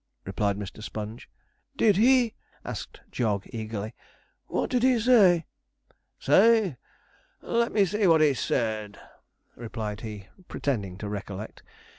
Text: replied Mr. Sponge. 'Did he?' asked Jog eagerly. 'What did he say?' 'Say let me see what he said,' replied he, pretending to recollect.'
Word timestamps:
replied 0.25 0.57
Mr. 0.57 0.81
Sponge. 0.81 1.29
'Did 1.77 1.95
he?' 1.95 2.33
asked 2.65 3.01
Jog 3.11 3.45
eagerly. 3.51 3.93
'What 4.47 4.71
did 4.71 4.81
he 4.81 4.99
say?' 4.99 5.45
'Say 6.17 6.77
let 7.43 7.71
me 7.71 7.85
see 7.85 8.07
what 8.07 8.19
he 8.21 8.33
said,' 8.33 8.99
replied 9.55 10.01
he, 10.01 10.25
pretending 10.47 10.97
to 10.97 11.07
recollect.' 11.07 11.61